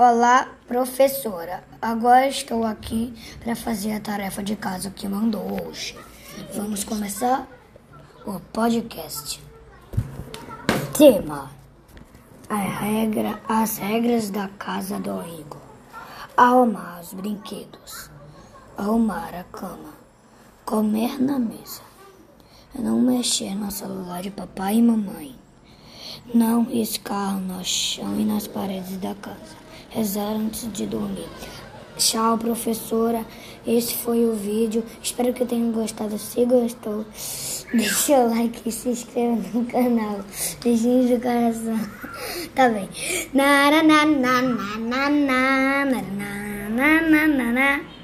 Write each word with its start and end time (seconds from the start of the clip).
Olá, 0.00 0.50
professora. 0.68 1.64
Agora 1.82 2.28
estou 2.28 2.64
aqui 2.64 3.12
para 3.40 3.56
fazer 3.56 3.90
a 3.94 3.98
tarefa 3.98 4.44
de 4.44 4.54
casa 4.54 4.90
que 4.90 5.08
mandou 5.08 5.66
hoje. 5.66 5.98
Vamos 6.54 6.84
começar 6.84 7.48
o 8.24 8.38
podcast. 8.38 9.42
Tema: 10.96 11.50
a 12.48 12.54
regra, 12.54 13.42
as 13.48 13.78
regras 13.78 14.30
da 14.30 14.46
casa 14.46 15.00
do 15.00 15.20
Igor. 15.40 15.60
Arrumar 16.36 17.00
os 17.00 17.12
brinquedos, 17.12 18.08
arrumar 18.76 19.34
a 19.34 19.42
cama, 19.50 19.94
comer 20.64 21.20
na 21.20 21.40
mesa, 21.40 21.82
não 22.72 23.00
mexer 23.00 23.56
no 23.56 23.72
celular 23.72 24.22
de 24.22 24.30
papai 24.30 24.76
e 24.76 24.82
mamãe, 24.82 25.34
não 26.32 26.62
riscar 26.62 27.36
no 27.40 27.64
chão 27.64 28.14
e 28.16 28.24
nas 28.24 28.46
paredes 28.46 28.96
da 28.98 29.16
casa 29.16 29.67
rezar 29.90 30.32
antes 30.32 30.70
de 30.72 30.86
dormir. 30.86 31.28
Tchau, 31.96 32.38
professora. 32.38 33.24
Esse 33.66 33.94
foi 33.94 34.24
o 34.24 34.32
vídeo. 34.32 34.84
Espero 35.02 35.32
que 35.32 35.44
tenham 35.44 35.72
gostado. 35.72 36.16
Se 36.16 36.44
gostou, 36.44 37.04
deixa 37.74 38.12
o 38.20 38.30
like 38.30 38.60
e 38.64 38.72
se 38.72 38.90
inscreva 38.90 39.42
no 39.52 39.64
canal. 39.66 40.20
Beijinhos 40.62 41.10
do 41.10 41.20
coração. 41.20 41.78
Tá 42.54 42.68
bem. 42.68 42.88
Na 43.34 43.70
na 43.70 43.82
na 43.82 44.06
na 44.06 44.42
na 44.42 45.10
na 45.10 45.84
na 45.84 45.84
na 45.84 47.00
na 47.00 47.26
na 47.26 47.52
na 47.52 47.97